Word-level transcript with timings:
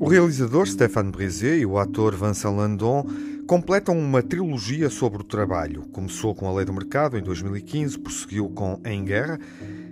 O 0.00 0.08
realizador 0.08 0.66
Stéphane 0.66 1.10
Brisé 1.10 1.56
e 1.58 1.66
o 1.66 1.78
ator 1.78 2.14
Vincent 2.14 2.54
Landon 2.54 3.06
completam 3.46 3.98
uma 3.98 4.22
trilogia 4.22 4.90
sobre 4.90 5.20
o 5.20 5.24
trabalho. 5.24 5.82
Começou 5.92 6.34
com 6.34 6.48
A 6.48 6.52
Lei 6.52 6.64
do 6.64 6.72
Mercado 6.72 7.18
em 7.18 7.22
2015, 7.22 7.98
prosseguiu 7.98 8.48
com 8.50 8.80
Em 8.84 9.04
Guerra 9.04 9.38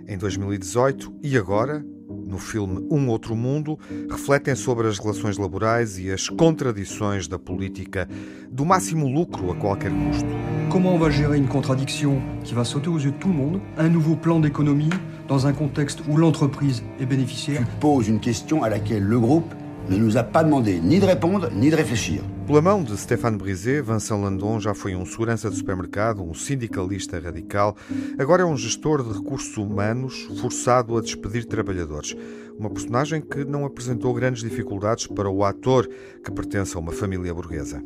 em 0.07 0.17
2018 0.17 1.13
e 1.21 1.37
agora, 1.37 1.85
no 2.25 2.37
filme 2.37 2.85
Um 2.89 3.09
Outro 3.09 3.35
Mundo, 3.35 3.77
refletem 4.09 4.55
sobre 4.55 4.87
as 4.87 4.99
relações 4.99 5.37
laborais 5.37 5.99
e 5.99 6.11
as 6.11 6.29
contradições 6.29 7.27
da 7.27 7.37
política 7.37 8.07
do 8.51 8.65
máximo 8.65 9.07
lucro 9.07 9.51
a 9.51 9.55
qualquer 9.55 9.91
custo. 9.91 10.29
Comment 10.69 10.95
on 10.95 10.99
va 10.99 11.09
gérer 11.09 11.37
une 11.37 11.47
contradiction 11.47 12.21
qui 12.43 12.53
va 12.53 12.63
sauter 12.63 12.89
aux 12.89 12.97
yeux 12.97 13.11
de 13.11 13.17
tout 13.17 13.27
le 13.27 13.33
monde 13.35 13.61
Un 13.77 13.89
nouveau 13.89 14.15
plan 14.15 14.39
d'économie 14.39 14.89
dans 15.27 15.45
un 15.45 15.53
contexte 15.53 16.01
où 16.09 16.17
l'entreprise 16.17 16.83
est 16.99 17.05
bénéficiaire 17.05 17.59
Tu 17.59 17.79
poses 17.79 18.07
une 18.07 18.19
question 18.19 18.63
à 18.63 18.69
laquelle 18.69 19.03
le 19.03 19.19
groupe 19.19 19.53
ne 19.89 19.97
nous 19.97 20.17
a 20.17 20.23
pas 20.23 20.43
demandé 20.43 20.79
ni 20.81 20.99
de 20.99 21.05
répondre 21.05 21.49
ni 21.53 21.69
de 21.69 21.75
réfléchir. 21.75 22.21
Pela 22.45 22.61
mão 22.61 22.83
de 22.83 22.97
Stéphane 22.97 23.37
Brisé, 23.37 23.81
Vincent 23.81 24.19
Landon 24.19 24.59
já 24.59 24.73
foi 24.73 24.95
um 24.95 25.05
segurança 25.05 25.49
de 25.49 25.55
supermercado, 25.55 26.21
um 26.21 26.33
sindicalista 26.33 27.17
radical, 27.17 27.75
agora 28.19 28.43
é 28.43 28.45
um 28.45 28.57
gestor 28.57 29.01
de 29.01 29.17
recursos 29.17 29.55
humanos 29.55 30.27
forçado 30.41 30.97
a 30.97 31.01
despedir 31.01 31.45
trabalhadores. 31.45 32.15
Uma 32.59 32.69
personagem 32.69 33.21
que 33.21 33.45
não 33.45 33.65
apresentou 33.65 34.13
grandes 34.13 34.43
dificuldades 34.43 35.07
para 35.07 35.29
o 35.29 35.43
ator 35.45 35.87
que 36.23 36.31
pertence 36.31 36.75
a 36.75 36.79
uma 36.79 36.91
família 36.91 37.33
burguesa. 37.33 37.81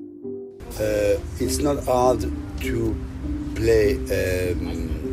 Uh, 0.79 1.21
it's 1.39 1.59
not 1.59 1.79
hard 1.85 2.21
to 2.59 2.95
play 3.55 3.99
um. 4.59 5.06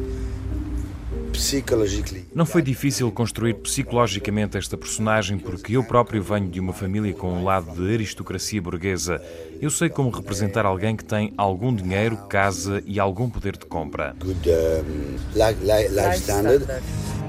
Não 2.34 2.46
foi 2.46 2.62
difícil 2.62 3.10
construir 3.10 3.54
psicologicamente 3.54 4.56
esta 4.56 4.76
personagem 4.76 5.38
porque 5.38 5.76
eu 5.76 5.84
próprio 5.84 6.22
venho 6.22 6.48
de 6.48 6.60
uma 6.60 6.72
família 6.72 7.12
com 7.12 7.32
um 7.32 7.44
lado 7.44 7.72
de 7.72 7.94
aristocracia 7.94 8.62
burguesa. 8.62 9.20
Eu 9.60 9.70
sei 9.70 9.88
como 9.88 10.10
representar 10.10 10.64
alguém 10.64 10.96
que 10.96 11.04
tem 11.04 11.32
algum 11.36 11.74
dinheiro, 11.74 12.16
casa 12.28 12.82
e 12.86 13.00
algum 13.00 13.28
poder 13.28 13.56
de 13.56 13.66
compra. 13.66 14.14
Good 14.20 14.48
um, 14.48 15.16
life, 15.34 15.60
life, 15.62 15.88
life 15.92 16.16
standard. 16.18 16.66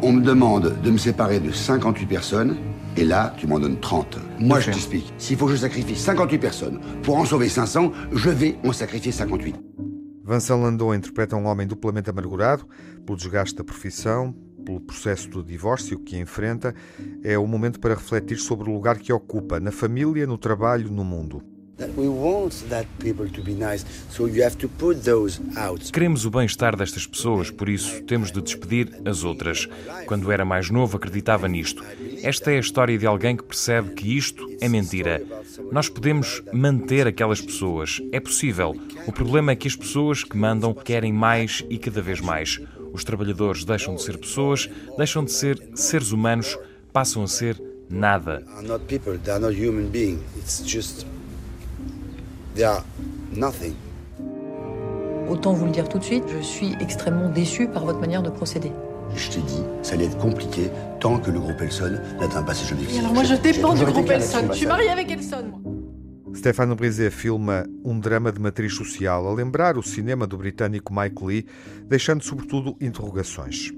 On 0.02 0.12
me 0.14 0.22
demande 0.22 0.72
de 0.82 0.92
me 0.92 1.00
séparer 1.00 1.40
de 1.40 1.52
58 1.52 2.06
personnes. 2.08 2.58
Et 2.98 3.04
là, 3.04 3.34
tu 3.38 3.46
m'en 3.48 3.60
donnes 3.60 3.80
30. 3.80 4.18
Moi, 4.40 4.60
je 4.62 4.72
t'explique. 4.72 5.14
S'il 5.18 5.38
faut 5.38 5.48
que 5.48 5.52
je 5.52 5.58
sacrifie 5.58 5.96
58 5.96 6.38
personnes 6.38 6.80
pour 7.04 7.18
en 7.18 7.26
sauver 7.26 7.50
500, 7.50 7.92
je 8.14 8.30
vais 8.30 8.56
en 8.64 8.72
sacrifier 8.72 9.12
58. 9.12 9.56
Vincent 10.28 10.60
Landon 10.60 10.96
interpreta 10.96 11.36
um 11.36 11.46
homem 11.46 11.68
duplamente 11.68 12.10
amargurado 12.10 12.68
pelo 13.06 13.16
desgaste 13.16 13.56
da 13.56 13.64
profissão, 13.64 14.34
pelo 14.66 14.82
processo 14.82 15.30
do 15.30 15.44
divórcio 15.44 16.00
que 16.00 16.18
enfrenta. 16.18 16.74
É 17.24 17.38
o 17.38 17.46
momento 17.46 17.80
para 17.80 17.94
refletir 17.94 18.38
sobre 18.38 18.68
o 18.68 18.74
lugar 18.74 18.98
que 18.98 19.14
ocupa 19.14 19.60
na 19.60 19.72
família, 19.72 20.26
no 20.26 20.36
trabalho, 20.36 20.92
no 20.92 21.04
mundo. 21.04 21.55
Queremos 25.92 26.26
o 26.26 26.32
bem-estar 26.32 26.76
destas 26.76 27.06
pessoas, 27.06 27.52
por 27.52 27.68
isso 27.68 28.02
temos 28.04 28.32
de 28.32 28.42
despedir 28.42 29.02
as 29.04 29.26
outras. 29.26 29.68
Quando 30.06 30.32
era 30.32 30.46
mais 30.46 30.70
novo, 30.70 30.96
acreditava 30.96 31.50
nisto. 31.50 31.84
Esta 32.24 32.52
é 32.52 32.58
a 32.58 32.60
história 32.62 32.98
de 32.98 33.06
alguém 33.06 33.36
que 33.36 33.44
percebe 33.44 33.94
que 33.94 34.16
isto 34.16 34.48
é 34.62 34.70
mentira. 34.70 35.22
Nós 35.70 35.90
podemos 35.90 36.42
manter 36.54 37.08
aquelas 37.08 37.42
pessoas. 37.42 38.02
É 38.12 38.22
possível. 38.22 38.74
O 39.06 39.12
problema 39.12 39.52
é 39.52 39.56
que 39.56 39.68
as 39.68 39.76
pessoas 39.76 40.24
que 40.24 40.38
mandam 40.38 40.74
querem 40.74 41.12
mais 41.12 41.64
e 41.70 41.78
cada 41.78 42.02
vez 42.02 42.22
mais. 42.22 42.62
Os 42.94 43.04
trabalhadores 43.04 43.66
deixam 43.66 43.96
de 43.96 44.02
ser 44.02 44.18
pessoas, 44.18 44.70
deixam 44.98 45.26
de 45.26 45.34
ser 45.34 45.62
seres 45.76 46.14
humanos, 46.14 46.58
passam 46.94 47.22
a 47.24 47.28
ser 47.28 47.62
nada. 47.90 48.44
Autant 55.30 55.54
vous 55.54 55.66
le 55.66 55.72
dire 55.72 55.90
tout 55.90 56.00
de 56.00 56.04
suite, 56.04 56.24
je 56.30 56.42
suis 56.44 56.76
extrêmement 56.80 57.30
déçu 57.30 57.68
par 57.68 57.86
votre 57.86 58.00
manière 58.00 58.22
de 58.24 58.30
procéder. 58.30 58.72
Je 59.16 59.30
t'ai 59.30 59.42
dit, 59.42 59.62
ça 59.82 59.94
allait 59.94 60.06
être 60.06 60.18
compliqué 60.18 60.70
tant 61.00 61.20
que 61.20 61.32
le 61.32 61.40
groupe 61.40 61.62
Elson 61.62 62.00
n'atteint 62.20 62.44
pas 62.44 62.54
ses 62.54 62.72
objectifs. 62.74 63.00
alors 63.00 63.14
moi 63.14 63.24
je 63.24 63.36
dépends 63.36 63.74
du 63.74 63.86
groupe 63.86 64.10
Elson. 64.10 64.48
Je 64.52 64.58
suis 64.58 64.68
mariée 64.68 64.90
avec 64.90 65.12
Elson, 65.12 65.46
moi. 65.52 65.60
Stefano 66.36 66.76
Brisé 66.76 67.10
filma 67.12 67.66
um 67.86 68.00
drama 68.00 68.32
de 68.32 68.40
matriz 68.40 68.74
social 68.74 69.26
a 69.26 69.34
lembrar 69.34 69.78
o 69.78 69.84
cinema 69.84 70.28
do 70.28 70.38
britânico 70.38 70.94
Mike 70.94 71.26
Lee, 71.26 71.46
deixando 71.88 72.24
sobretudo 72.24 72.76
interrogações. 72.82 73.72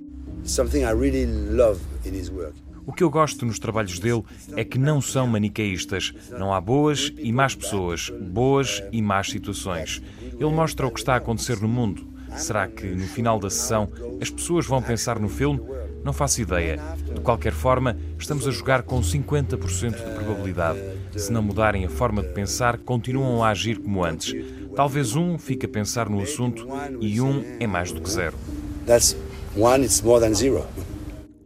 Something 0.44 0.81
I 0.81 0.91
really 0.91 1.25
love 1.25 1.79
in 2.05 2.13
his 2.13 2.29
work. 2.31 2.55
O 2.88 2.94
que 2.94 3.03
eu 3.03 3.09
gosto 3.09 3.46
nos 3.46 3.59
trabalhos 3.59 4.00
dele 4.00 4.24
é 4.56 4.64
que 4.64 4.80
não 4.80 5.02
são 5.02 5.28
maniqueístas. 5.28 6.14
Não 6.31 6.53
há 6.53 6.62
boas 6.62 7.12
e 7.18 7.34
más 7.34 7.53
pessoas, 7.53 8.09
boas 8.09 8.81
e 8.94 9.02
más 9.02 9.30
situações. 9.30 10.02
Ele 10.22 10.52
mostra 10.52 10.88
o 10.88 10.92
que 10.92 11.00
está 11.00 11.16
a 11.16 11.18
acontecer 11.18 11.59
no 11.59 11.68
mundo. 11.68 12.08
Será 12.38 12.66
que 12.66 12.88
no 12.88 13.06
final 13.06 13.40
da 13.40 13.50
sessão 13.50 13.90
as 14.22 14.30
pessoas 14.30 14.66
vão 14.66 14.81
pensar 14.81 15.20
no 15.20 15.28
filme? 15.28 15.59
Não 16.02 16.14
faço 16.14 16.42
ideia. 16.42 16.80
De 17.14 17.20
qualquer 17.20 17.52
forma, 17.52 17.98
estamos 18.18 18.48
a 18.48 18.52
jogar 18.52 18.84
com 18.84 19.02
50% 19.02 19.98
de 19.98 20.16
probabilidade. 20.16 20.80
Se 21.14 21.30
não 21.30 21.42
mudarem 21.42 21.84
a 21.84 21.90
forma 21.90 22.22
de 22.22 22.30
pensar, 22.30 22.78
continuam 22.78 23.44
a 23.44 23.50
agir 23.50 23.80
como 23.80 24.06
antes. 24.06 24.34
Talvez 24.74 25.14
um 25.14 25.38
fique 25.38 25.66
a 25.66 25.69
pensar 25.69 26.08
no 26.08 26.22
assunto 26.22 26.66
e 27.02 27.19
um 27.19 27.44
é 27.59 27.68
mais 27.68 27.92
do 27.92 28.00
que 28.00 28.09
zero. 28.09 28.38
That's 28.86 29.18
one, 29.58 29.86
more 30.06 30.22
than 30.22 30.34
zero. 30.34 30.66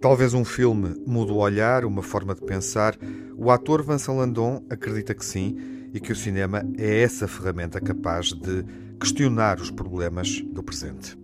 Talvez 0.02 0.34
um 0.34 0.44
filme 0.44 0.96
mude 1.06 1.32
o 1.32 1.36
olhar, 1.36 1.86
uma 1.86 2.02
forma 2.02 2.34
de 2.34 2.42
pensar. 2.42 2.98
O 3.38 3.52
ator 3.52 3.84
Vincent 3.84 4.16
Landon 4.16 4.66
acredita 4.68 5.14
que 5.14 5.24
sim 5.24 5.56
e 5.94 6.00
que 6.00 6.12
o 6.12 6.16
cinema 6.16 6.64
é 6.76 7.04
essa 7.04 7.28
ferramenta 7.28 7.80
capaz 7.80 8.34
de 8.34 8.66
questionar 9.00 9.60
os 9.60 9.70
problemas 9.70 10.42
do 10.42 10.64
presente. 10.64 11.16